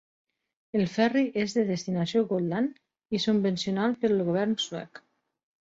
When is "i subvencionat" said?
3.19-4.03